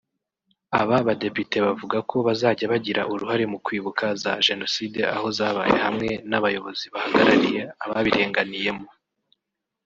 [0.79, 6.85] Aba badepite bavuga ko bazajya bagira uruhare mu kwibuka za jenoside aho zabaye hamwe n’abayobozi
[6.93, 8.87] bahagarariye ababirenganiyemo